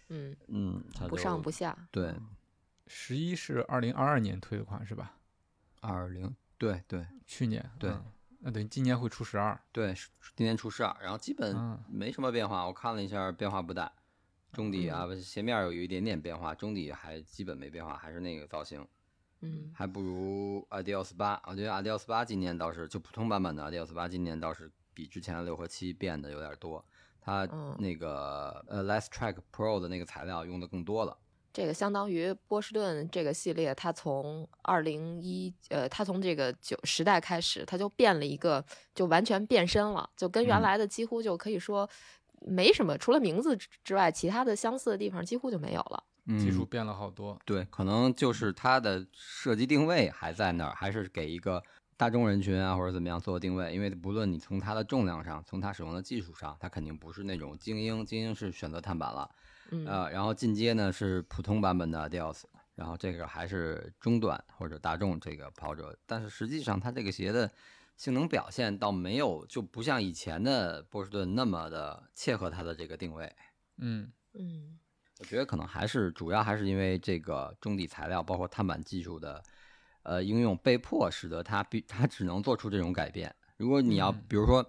[0.09, 1.75] 嗯，嗯，它不就上不下。
[1.89, 2.13] 对
[2.85, 5.15] 十一是二零二二年推的款是吧？
[5.79, 8.05] 二零对对去年对嗯
[8.43, 9.57] 那等于今年会出十二。
[9.71, 9.93] 对，
[10.35, 13.91] 今年出十二，然后基本嗯没什么变化，我看了一下变化不大。
[14.51, 18.85] 中底啊，鞋面有一点点变化，中底还基本没变化，还是那个造型。
[19.43, 21.41] 嗯还不如 Adios 八。
[21.45, 26.83] 我觉得 Adios 八今年倒是就普通版本的 Adios 八今年倒是比之前的六和七变得有点多。
[27.19, 31.17] 它嗯那个呃 Less Track Pro 的那个材料用的更多了。
[31.53, 38.63] 这个相当于波士顿这个系列，它从二零一呃，它从这个九时代开始，它就变了一个，
[38.95, 41.87] 就完全变身了，就跟原嗯来的几乎就可以说
[42.39, 46.03] 没什么，除了名字之之外，其他的相似的地方几乎就没有了。
[46.25, 47.37] 嗯技术变了好多。
[47.45, 51.61] 对，可能就是它的设计定位还在那儿，还是给一个
[52.01, 53.71] 大众人群啊或者怎么样做定位。
[53.71, 59.29] 因为不论你从它的重量上，从它使用的技术上，它肯定不是那种精英，精英是选择碳板了。
[59.69, 62.41] 嗯，呃，然后进阶呢是普通版本的 Adios，
[62.73, 67.51] 然后这个还是中段或者大众这个跑者，但是实际上它这个鞋的
[67.97, 73.31] 性能表现倒没有，就不像以前的波士顿那么的切合它的这个定位。
[73.77, 74.79] 嗯嗯
[75.19, 79.43] 我觉得可能还是主要还是因为这个中底材料，包括碳板技术的
[80.03, 83.33] 呃应用，被迫使得它必它只能做出这种改变。
[83.57, 84.65] 如果你要嗯比如说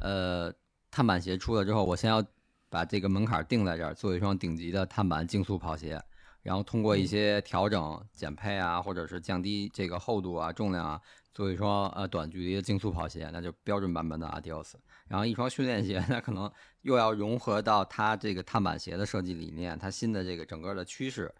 [0.00, 0.52] 呃
[0.90, 2.24] 碳板鞋出了之后，我先要
[2.68, 6.02] 把这个门槛定在这儿，做一双顶级的碳板竞速跑鞋，
[6.42, 11.00] 然后通过一些调整、减配啊，或者是降低这个厚度啊、重量啊，
[11.32, 14.74] 做一双呃短距离的竞速跑鞋，那就标准版本的 Adios。
[15.06, 16.50] 然后一双训练鞋， 那可能
[16.82, 21.32] 又要融合到它这个碳板鞋的设计理念，它新的这个整个的趋势，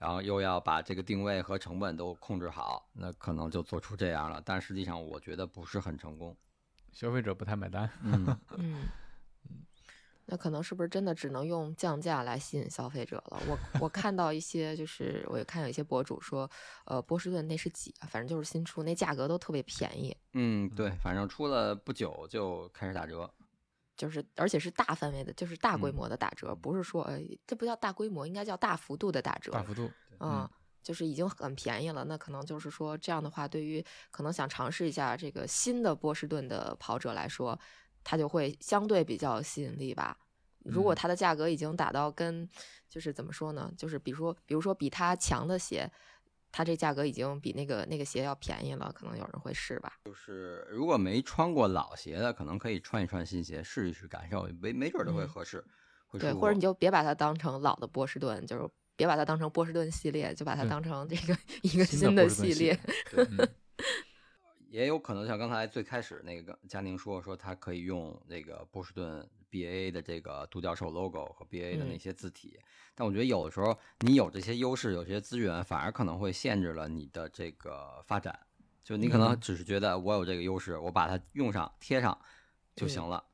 [0.00, 4.42] 然后又要把这个定位和成本都控制好，那可能就做出这样了。
[4.42, 6.34] 但实际上我觉得不是很成功。
[6.90, 7.88] 消费者不太买单。
[8.02, 8.88] 嗯， 嗯。
[10.24, 13.40] 那可能是不是真的只能用降价来吸引消费者了？
[13.48, 16.48] 我我看到一些，就是我也看有一些博主说，
[16.84, 18.06] 呃，波士顿那是几啊？
[18.06, 23.28] 反正就是新出，那价格都特别便宜，嗯，对，反正出了不久就开始打折。
[24.00, 29.52] 就是而且是大范围的，就是大规嗯模的打折，不是说呃这不叫大规模，应该叫大幅度的打折。
[29.52, 29.90] 大幅度。
[30.20, 30.48] 嗯，
[30.82, 32.02] 就是已经很便宜了。
[32.04, 37.58] 那可能就是说这样的话，对于可能想尝试一下这个新的波士顿的跑者来说，
[38.02, 40.16] 它就会相对比较有吸引力吧。
[40.64, 42.48] 如果嗯它的价格已经打到跟，
[42.88, 43.70] 就是怎么说呢？
[43.76, 45.90] 就是比如说，比如说比它强的鞋，
[46.52, 49.94] 它这价格已经比那个那个鞋要便宜了，可能有人会试吧。
[50.04, 55.64] 就是如果没穿过老鞋的，可能可以穿一穿新鞋，试一试感受，没没准儿都会嗯合适，
[56.06, 62.78] 会对，或者你就别把它当成老的波士顿，就是别把它当成波士顿系列，就把它当成这个一个新的系系列。
[63.10, 63.48] 对嗯
[64.68, 72.58] 也有可能像刚才最开始那个佳宁说说，他可以用那个波士顿 BAA 的这个独角兽 logo 和 BAA 的那嗯些字体，
[72.94, 78.38] 但我觉得有的时候你有这些优势，有这些资源，反而可能会限制了你的这个发展。
[78.82, 82.18] 就你可能嗯只是觉得我有这个优势，我把它用上贴上
[82.74, 83.24] 就行了。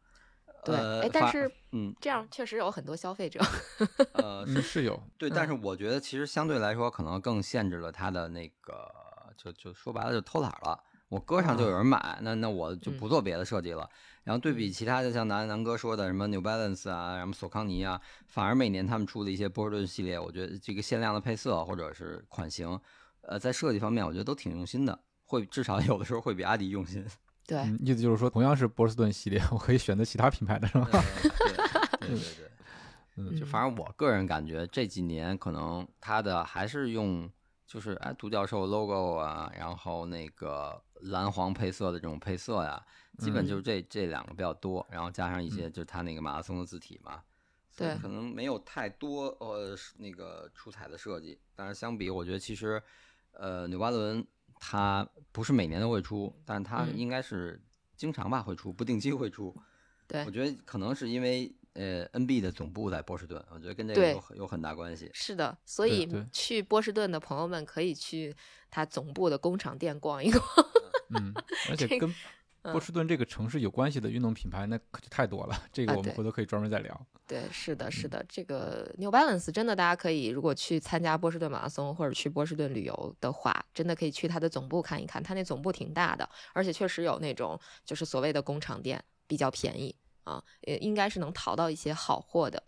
[0.64, 3.40] 对，呃哎，但是嗯这样确实有很多消费者。
[4.14, 5.00] 呃是，是有。
[5.16, 8.90] 对，但是嗯我觉得其实相对来说，可能更限制了他的那个，
[9.36, 10.82] 就就说白了就偷懒儿了。
[11.08, 13.88] 我搁上就有人买，那那我就不做别的设计了。
[14.24, 22.78] 然后对比嗯其他的，像南南哥说的什么 New Balance 啊，什么索康尼啊，反而每年他们出的一些波士顿系列，我觉得这个限量的配色或者是款型，
[23.20, 27.06] 呃，在设计方面我觉得都挺用心的，会至少有的时候会比阿迪用心。
[27.46, 30.88] 对，嗯，意思就是说，同样是波士顿系列，我可以选择其他品牌的是吧？
[30.90, 31.00] 呃
[32.00, 32.50] 对对对对。
[33.18, 37.30] 嗯就反正我个人感觉这几年可能它的还是用
[37.66, 42.80] 就是哎独角兽 logo 啊，然后那个蓝黄配色的这种配色呀，
[43.18, 47.22] 基本嗯就是这、这两个比较多，然后加上一些就是它那个马拉松的字体嘛，
[47.68, 47.98] 所以对。
[47.98, 52.80] 可能没有太多呃那个出彩的设计，但是相比我觉得其实
[53.32, 54.24] 呃纽巴伦
[54.60, 56.96] 它不是每年都会出，但是它嗯。
[56.96, 57.60] 应该是
[57.96, 59.54] 经常吧会出，不定期会出。
[60.06, 60.24] 对。
[60.24, 65.10] 我觉得可能是因为呃，NB 的总部在波士顿，我觉得跟这个有很有很大关系。
[65.12, 68.34] 是的，所以去波士顿的朋友们可以去
[68.70, 70.42] 他总部的工厂店逛一逛。
[71.10, 71.32] 嗯，
[71.70, 72.12] 而且跟
[72.62, 75.54] 波士顿这个城市有关系的运动品牌，那可就太多了。
[75.72, 77.06] 这个我们回头可以专门再聊。
[77.26, 89.94] 对，是的，嗯是的，这个 New Balance 真的，大家可以如果去参加波士顿马拉松或者去波士顿旅游的话，真的可以去它的总部看一看，它那总部挺大的，而且确实有那种就是所谓的工厂店，比较便宜
[90.26, 92.62] 啊，也应该是能淘到一些好货的。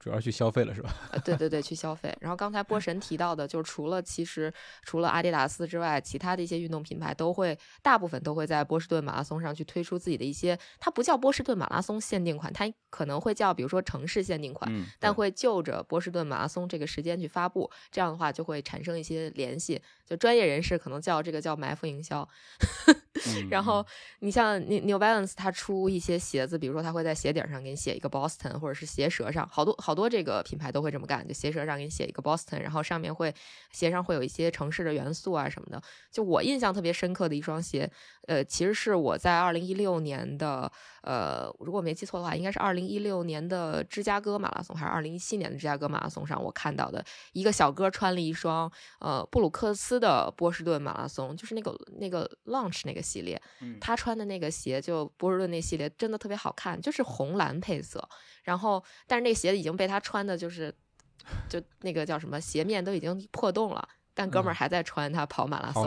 [0.00, 0.96] 主要去消费了是吧？
[1.12, 2.10] 呃，对对对，去消费。
[2.18, 4.50] 然后刚才波神提到的，就是除了其实
[4.82, 19.82] 除了阿迪达斯之外，其他的一些运动品牌都会，大部分都会在波士顿马拉松上去推出自己的一些，它不叫波士顿马拉松限定款，它可能会叫比如说城市限定款，嗯，但会就着波士顿马拉松这个时间去发布，这样的话就会产生一些联系。
[20.06, 22.26] 就专业人士可能叫这个叫埋伏营销，
[23.26, 23.86] 嗯然后
[24.18, 33.32] 你像 New New Balance，它出一些鞋子，比如说它会在鞋底儿上给你写一个 Boston，或者是鞋舌上，好多好多这个品牌都会这么干，就鞋舌上给你写一个 Boston，然后上面会
[33.70, 35.80] 鞋上会有一些城市的元素啊什么的。
[36.10, 37.88] 就我印象特别深刻的一双鞋，
[38.26, 40.70] 呃，其实是我在二零一六年的，
[41.04, 58.08] 呃，如果没记错的话，应该是二零一六年的芝加哥马拉松还是二零一七年的芝加哥马拉松上，我看到的一个小哥穿了一双呃布鲁克斯的波士顿马拉松，就是那个那个 Launch 那个系列，嗯他穿的那个鞋就波士顿那系列真的特别好看，就是红蓝配色。
[58.42, 60.74] 然后，但是那鞋子已经被他穿的，就是
[61.48, 65.86] 就那个叫什么鞋面都已经破洞了，但哥们儿嗯还在穿他跑马拉松。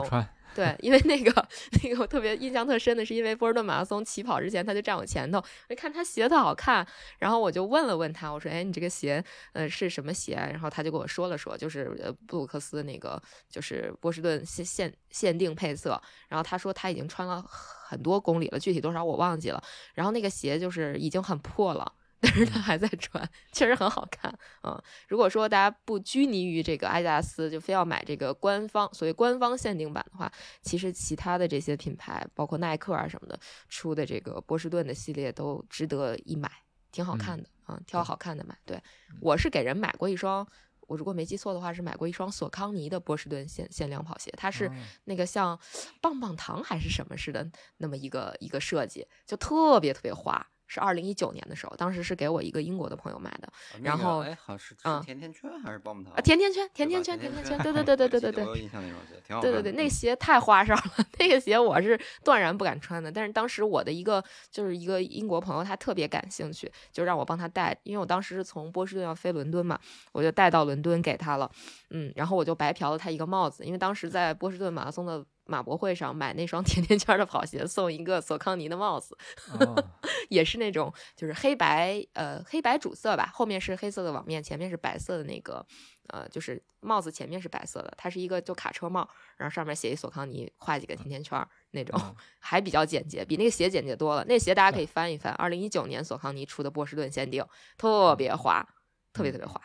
[0.57, 1.47] 对，因为那个
[1.83, 5.37] 那个我特别印象特深的是，因为波士顿马拉松起跑之前他就站我前头，
[5.69, 6.83] 我看他鞋特好看，
[7.19, 16.01] 然后我就问了问他，我说：“哎，你这个鞋呃是什么鞋？”然后他就跟我说了说，就是布鲁克斯那个就是波士顿限限限定配色。
[16.27, 19.63] 然后他说他已经穿了很多公里了，具体多少我忘记了。
[19.93, 21.93] 然后那个鞋就是已经很破了。
[22.19, 36.51] 但是他还在穿，确实很好看啊、嗯如果说大家不拘泥于这个阿迪达斯，就非要买这个官方所谓官方限定版的话，其实其他的这些品牌，包括耐克啊什么的出的这个波士顿的系列都值得一买，
[36.91, 38.57] 挺好看的啊、挑好看的买。
[38.65, 38.81] 对
[39.21, 40.47] 我是给人买过一双。
[40.87, 44.71] 我如果没记错的话，是买过一双索康尼的波士顿限限量跑鞋，它是哦
[45.03, 45.59] 那个像
[46.01, 47.45] 棒棒糖还是什么似的
[47.77, 50.47] 那么一个一个设计，就特别特别滑。
[50.67, 63.11] 是二零一九年的时候，当时是给我一个英国的朋友买的啊那个然后哎，好像是嗯是甜甜圈还是棒棒糖啊，甜甜圈，甜甜圈，甜甜甜圈，对对对对对对对我，有印象那双鞋，挺好对对对，看的嗯那鞋太花哨了， 那个鞋我是断然不敢穿的。
[63.11, 69.79] 但是当时我的一个就是一个英国朋友，他特别感兴趣，就让我帮他带，因为我当时是从波士顿要飞伦敦嘛，
[70.11, 71.49] 我就带到伦敦给他了，
[71.91, 79.17] 嗯，然后我就白嫖了他一个帽子，因为当时在波士顿马拉松的马博会上买那双 甜甜圈的跑鞋，送一个索康尼的帽子，
[79.59, 79.83] 哦
[80.29, 85.65] 也是那种就是黑白呃黑白主色吧，后面是黑色的网面，前面是白色的那个
[86.07, 89.07] 呃就是帽子前面是白色的，它是一个就卡车帽，
[89.37, 94.25] 然后上面写一索康尼，画几个甜甜圈儿那种，嗯还比较简洁，比那个鞋简洁多了。
[94.25, 97.45] 那鞋大家可以翻一翻，二零一九年索康尼出的波士顿限定，
[97.77, 98.67] 特别滑，
[99.13, 99.61] 特别特别滑。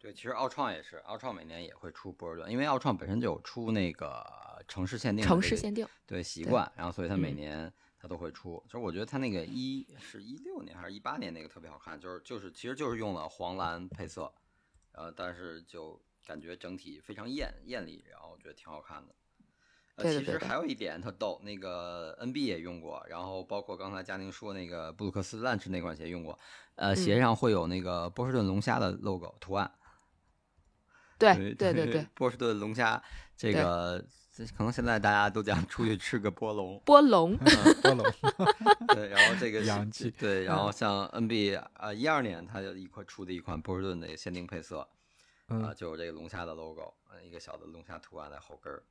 [0.00, 4.24] 对，其实奥创也是，奥创每年也会出波士顿，因为奥创本身就有出那个
[4.66, 8.62] 城市限定这个城市限定，对习惯，然后所以它每嗯年它都会出。
[8.64, 14.32] 其实我觉得它那个一是一六年还是一八年那个特别好看，就是就是其实就是用了黄蓝配色，
[14.92, 19.14] 呃，但是就感觉整体非常艳艳丽，然后我觉得挺好看的。
[19.96, 26.38] 呃，对的对其实还有一点特逗，那个 NB 也用过，然后包括刚才佳宁说那个布鲁克斯 Lunch 那款鞋用过，
[26.76, 29.70] 呃，鞋嗯上会有那个波士顿龙虾的 logo 图案。
[31.20, 33.00] 对对对对对， 波士顿龙虾
[33.36, 34.02] 这个，
[34.56, 38.04] 可能现在大家都讲出去吃个波龙， 波龙，波龙
[38.94, 44.88] 对，然后这个 是洋气对，然嗯后像 NB 啊，一二年它就一块出的一款波士顿的限定配色，啊，
[45.48, 48.82] 嗯就有这个龙虾的 logo，呃，一个小的龙虾图案在后跟儿。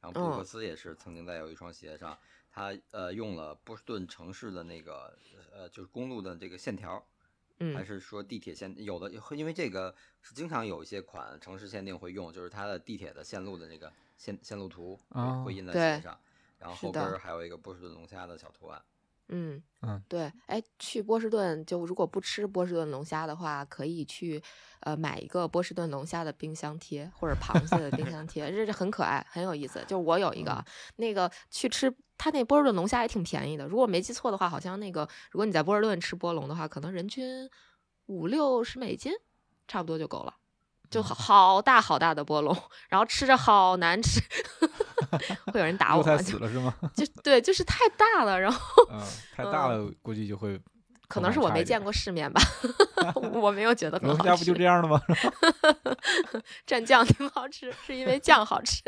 [0.00, 2.16] 然后布鲁克嗯斯也是曾经在有一双鞋上，
[2.52, 5.12] 它呃用了波士顿城市的那个
[5.52, 7.04] 呃就是公路的这个线条，
[7.74, 14.98] 还嗯是说地铁线有的，因为这个是经常有一些款城市限定会用，就是它的地铁的线路的那个线线路图
[15.44, 16.20] 会印在对鞋上，
[16.58, 18.80] 然后后跟儿还有一个波士顿龙虾的小图案。
[19.30, 24.42] 嗯嗯对，哎，去波士顿就如果不吃波士顿龙虾的话，可以去
[24.80, 29.84] 呃买一个波士顿龙虾的冰箱贴或者 螃蟹的冰箱贴，这这很可爱，很有意思。
[29.86, 30.64] 就我有一个啊，
[30.96, 37.48] 那个去吃它那波士顿龙虾也挺便宜的，如果没记错的话，好像那个如果你在波士顿吃波龙的话，可能人均
[38.06, 39.12] 五六十美金，
[39.66, 40.34] 差不多就够了。
[40.90, 42.56] 就好好大好大的波龙，
[42.88, 44.20] 然后吃着好难吃，
[45.52, 46.16] 会有人打 我吗？
[46.16, 46.74] 就死了是吗？
[46.94, 48.58] 就对，就是太大了，然后
[48.90, 48.98] 嗯，
[49.36, 50.58] 太大了，估计就会
[51.06, 52.40] 可能是我没见过世面吧，
[53.32, 54.58] 我没有觉得很好龙虾不就吃。
[54.58, 54.98] 这样的吗？
[56.66, 58.82] 蘸酱挺好吃，是因为酱好吃，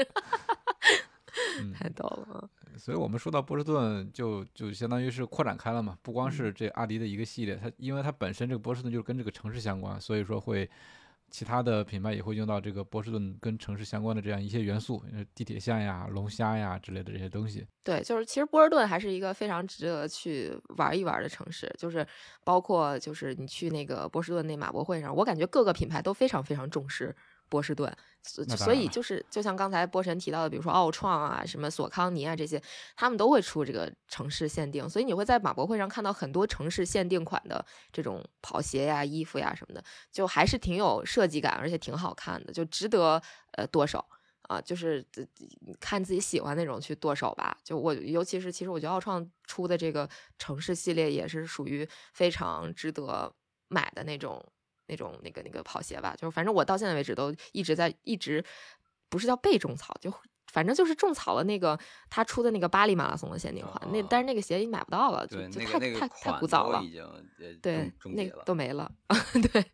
[1.61, 2.49] 嗯太逗了。
[2.77, 10.69] 所以我们说到波士顿就就相当于是扩展开了嘛，不光是这阿迪的一个系列，它因为它本身这个波士顿就是跟这个城市相关，所以说会
[11.31, 17.65] 其他的品牌也会用到这个波士顿跟城市相关的这样一些元素，呃地铁线呀、龙虾呀之类的这些东西。
[17.85, 22.05] 对，就是其实波士顿还是一个非常值得去玩一玩的城市，就是
[22.45, 27.15] 包括就是你去那个波士顿那马博会上，我感觉各个品牌都非常非常重视
[27.51, 32.63] 波士顿，所所以就是就像刚才波神提到的，比如说奥创啊、什么索康尼啊这些，
[32.97, 43.21] 他们都会出这个城市限定，所以你会在马博会上看到很多城市限定款的这种跑鞋呀、衣服呀什么的，就还是挺有设计感，而且挺好看的，就值得
[43.53, 44.03] 呃剁手。
[44.51, 45.07] 啊，就是
[45.79, 47.57] 看自己喜欢那种去剁手吧。
[47.63, 53.33] 就我，尤其是其实我觉得奥创出的这个城市系列也是属于非常值得
[53.69, 54.45] 买的那种、
[54.91, 56.15] 那种、那个、那个跑鞋吧。
[56.19, 58.45] 就是反正我到现在为止都一直在一直
[59.09, 60.13] 不是叫被种草，就
[60.53, 61.79] 反正就是种草了那个
[62.09, 63.81] 他出的那个巴黎马拉松的限定款。
[63.93, 66.91] 那哦但是那个鞋已经买不到了，就，就太太太古早了已。
[66.91, 67.23] 经呃
[67.63, 68.43] 对那个。
[68.45, 68.91] 都没了，
[69.53, 69.65] 对，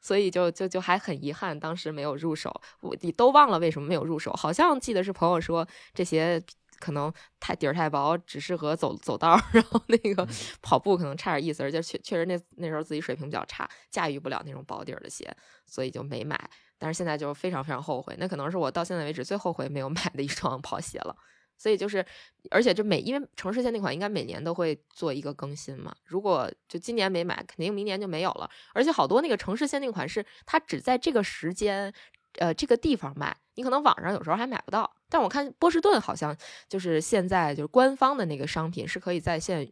[0.00, 2.52] 所以就就就还很遗憾，当时没有入手。
[2.80, 6.42] 我你都忘了为什么没有入手，好像记得是朋友说这鞋
[6.78, 10.28] 可能太底儿太薄，只适合走走道儿， 然后那个嗯
[10.62, 15.34] 跑步可能差点意思，而且确确实那那时候自己水平比较差，驾驭不了那种薄底儿的鞋，
[15.66, 16.38] 所以就没买。
[16.78, 21.16] 但是现在就非常非常后悔，那可能是我到现在为止最后悔没有 买的一双跑鞋了。
[21.58, 22.04] 所以就是，
[22.50, 28.50] 而且就每因为城市限定款应该每年都会做一个更新嘛，如果就今年没买，肯定明年就没有了。
[28.74, 31.90] 而且好多那个城市限定款是它只在这个时间，
[32.38, 34.95] 呃，这个地方卖，你可能网上有时候还买不到。
[35.08, 36.36] 但我看波士顿好像
[36.68, 39.70] 就是现在就是官方的那个商品是可以在线，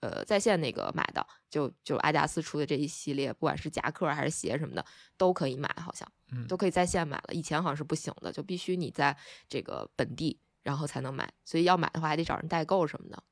[0.00, 4.84] 呃，在线那个买的，就就阿迪达斯出的这一系列，不管是夹克还是鞋什么的
[5.16, 6.06] 都可以买，好像。
[6.30, 9.16] 嗯都可以在线买了，以前好像是不行的，就必须你在
[9.48, 13.22] 这个本地然后才能买，所以要买的话还得找人代购什么的。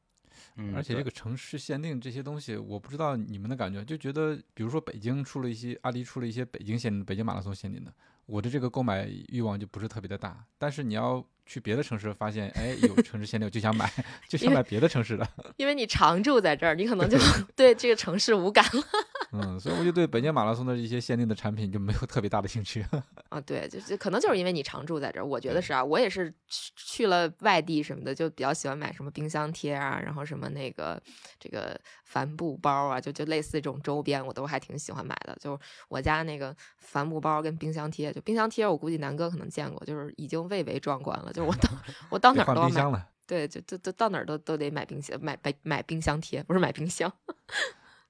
[0.56, 7.92] 嗯，而且这个城市限定这些东西，我不知道你们的感觉，就觉得比如说北京出了一些阿迪出了一些北京限定、北京马拉松限定的，
[8.26, 10.44] 我的这个购买欲望就不是特别的大。
[10.58, 13.90] 但是你要去别的城市，发现哎有城市限定，就想买，
[14.28, 15.26] 就想买别的城市的。
[15.56, 17.16] 因为你常住在这儿，你可能就
[17.54, 18.82] 对 这个城市无感了
[19.32, 22.84] 嗯，所以我就对北京马拉松的一些限定的产品就没有特别大的兴趣。
[23.28, 23.40] 啊。
[23.40, 25.84] 对，就就可能就是因为你常住在这儿，我觉得是啊。
[25.84, 31.00] 我也是去去了外地什么的，就比较喜欢买什么冰箱贴啊，然后什么那个
[31.38, 35.36] 这个帆布包啊，就就类似这种周边，我都还挺喜欢买的。
[35.40, 35.58] 就
[35.88, 41.32] 我家那个帆布包跟冰箱贴，就冰箱贴，我估计南哥可能见过，就是已经蔚为壮观了。
[41.32, 41.70] 就是我到
[42.10, 43.06] 我到哪儿都要买。
[43.26, 47.12] 对，就就就到哪儿都都得买冰箱，买买买冰箱贴，不是买冰箱。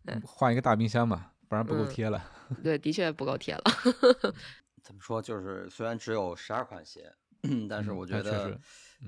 [0.07, 2.23] 嗯换一个大冰箱嘛，不然不够嗯贴了。
[2.63, 3.63] 对，的确不够贴了。
[4.83, 5.21] 怎么说？
[5.21, 7.13] 就是虽然只有十二款鞋，
[7.69, 8.57] 但是嗯我觉得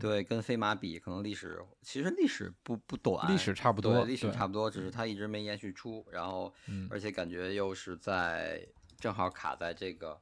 [0.00, 8.66] 对，跟飞马比，可能历史其实历史不不短，历史差不多对历史差不多，只是它一直没延续出，然后嗯而且感觉又是在
[8.98, 10.20] 正好卡在这个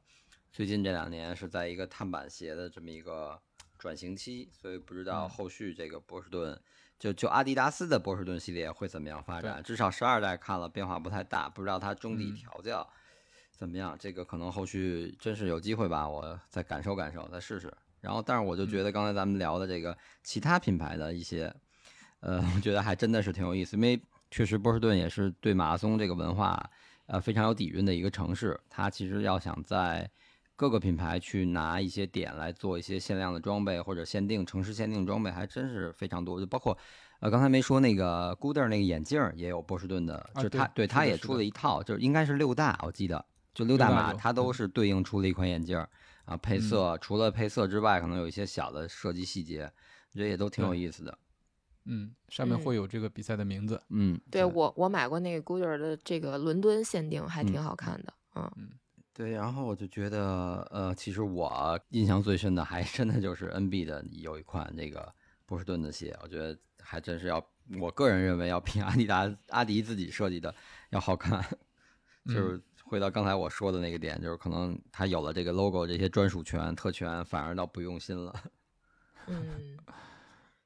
[0.52, 3.40] 最近这两年是在一个碳板鞋的这么一个
[3.78, 6.60] 转型期，所以不知道嗯后续这个波士顿。
[6.98, 9.62] 就就阿迪达斯的波士顿系列会怎么样发展？
[9.62, 12.88] 至少十二代看了变化不太大，不知道它中底嗯调教
[13.52, 13.96] 怎么样。
[13.98, 17.72] 这个可能后续真是有机会吧，我再感受感受，再试试。
[18.00, 21.52] 然后，但是我就觉得刚才咱们聊的这个其他品牌的一些，
[22.20, 26.70] 呃，我觉得还真的是挺有意思，因为确实波士顿也是对马拉松这个文化，
[27.06, 28.58] 呃，非常有底蕴的一个城市。
[28.68, 30.08] 它其实要想在
[30.56, 36.40] 各个品牌去拿一些点来做一些限量的装备或者限定城市限定装备，还真是非常多。
[36.40, 36.76] 就包括
[37.20, 44.54] 呃，刚才没说那个 Gooder 那个眼镜儿也有波士顿的，啊就是它对是它也出了一套，就是应该是六大，我记得就六大码它都嗯。
[44.54, 45.88] 是对应出了一款眼镜儿
[46.24, 46.60] 啊，配嗯。
[46.60, 49.62] 色除了配色之外，可能有一些小的设计细节，
[50.12, 51.18] 我觉得也都挺有意思的。
[51.84, 52.60] 嗯，上面嗯。
[52.62, 53.80] 会有这个比赛的名字。
[53.90, 58.12] 嗯，对我我买过那个 Goodyear 的这个伦敦限定，还挺嗯好看的。
[58.34, 58.70] 嗯，
[59.16, 65.10] 对，然后我就觉得，呃，其实我印象最深的还真的就是 NB 的有一款这个
[65.46, 67.42] 波士顿的鞋，我觉得还真是要，
[67.80, 70.54] 我个人认为要比阿迪达阿迪自己设计的
[70.90, 71.42] 要好看。
[72.26, 78.34] 就是回到刚才我说的那个点，就是可能他有了这个 logo 这些专属权、特权，反而倒不用心了。
[79.28, 79.78] 嗯，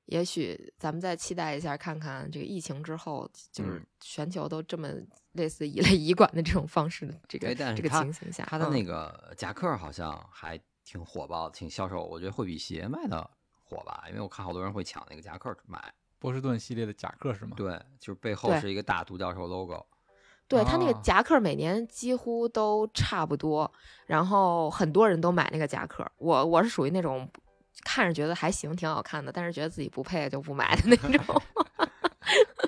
[0.06, 4.88] 也许咱们再期待一下，看看这个疫情之后，就是嗯全球都这么
[5.32, 13.28] 类似以类以管的这种方式的这个这个情形下，它的那嗯个夹克好像还挺火爆，挺销售，我觉得会比鞋卖的
[13.64, 15.92] 火吧，因为我看好多人会抢那个夹克买。
[16.18, 17.52] 波士顿系列的夹克是吗？
[17.56, 19.86] 对，就是背后是一个大独角兽 logo。
[20.46, 23.72] 对它那个哦夹克每年几乎都差不多，
[24.04, 26.04] 然后很多人都买那个夹克。
[26.18, 27.26] 我我是属于那种
[27.84, 31.42] 看着觉得还行，挺好看的，但是觉得自己不配就不买的那种。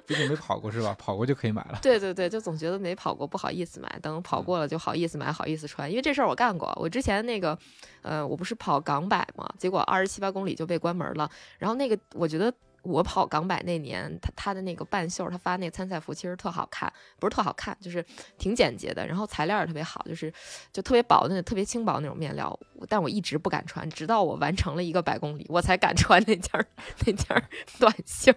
[0.07, 0.95] 毕竟没跑过是吧？
[0.99, 1.79] 跑过就可以买了。
[1.83, 5.91] 对对对，就总觉得没跑过不好意思买，等跑过了就好意思买，好意思穿。
[5.91, 7.59] 因为这事儿我干过，我之前那个，
[8.03, 11.31] 呃，我不是跑港百嘛，结果二十七八公里就被关门了。
[11.59, 12.53] 然后那个我觉得。
[12.85, 18.05] 我跑港百那年，他他的那个半袖，他发那个参赛服其实特好看，不是特好看，就是
[18.39, 20.35] 挺简洁的，然后材料也特别好，就是
[20.73, 22.59] 就特别薄的、特别轻薄那种面料。
[22.89, 26.67] 但我一直不敢穿，直到我完成了一个百公里，我才敢穿那件
[27.07, 28.33] 那件短袖。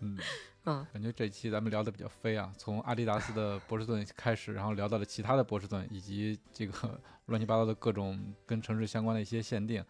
[0.00, 0.16] 嗯
[0.92, 9.84] 感觉这期咱们聊的比较飞啊， 从阿迪达斯的波士顿开始，然后聊到了其他的波士顿，以及这个乱七八糟的各种跟城市相关的一些限定。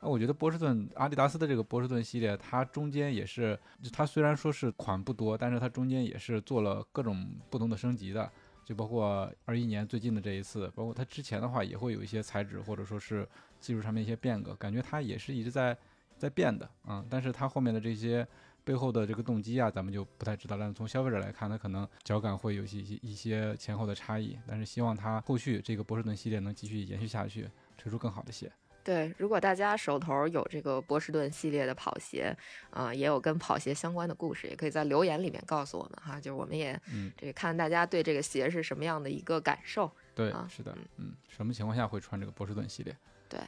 [0.00, 3.58] 那我觉得波士顿阿迪达斯的这个波士顿系列，它中间也是，
[3.92, 8.30] 它虽然说是款不多，但是它中间也是做了各种不同的升级的，
[8.62, 13.26] 就包括二一年最近的这一次，包括它之前的话也会有一些材质或者说是
[13.58, 15.76] 技术上面一些变革，感觉它也是一直在
[16.18, 18.26] 在变的，嗯，但是它后面的这些
[18.66, 20.56] 背后的这个动机啊，咱们就不太知道。
[20.58, 27.48] 但是从消费者来看，他可能脚感会有一些一些前后的差异，但是希望它后续这个波士顿系列能继续延续下去，
[27.78, 28.50] 推出更好的鞋。
[28.82, 32.36] 对，如果大家手头有这个波士顿系列的跑鞋，
[32.70, 36.20] 啊，也有跟跑鞋相关的故事，也可以在留言里面告诉我们哈。
[36.20, 39.88] 就是我们也，嗯，这个看大家对这个鞋是什么样的一个感受。
[40.12, 42.96] 对，是的，嗯，什么情况下会穿这个波士顿系列？
[43.28, 43.40] 对，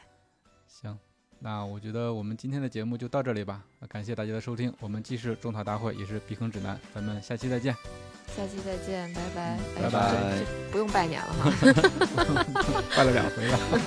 [0.66, 0.96] 行，
[1.40, 3.62] 那我觉得我们今天的节目就到这里吧。
[3.88, 7.74] 感谢大家的收听，我们既是种草大会，也是避坑指南，咱们下期再见。
[8.36, 11.50] 下期再见，拜拜，拜拜，不用拜年了哈，
[12.96, 13.58] 拜了两回了。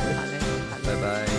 [0.00, 0.38] 嗯，好嘞，
[0.70, 1.37] 好嘞，拜拜。